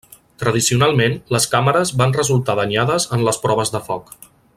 [0.43, 4.11] Tradicionalment, les càmeres van resultar danyades en les proves de foc.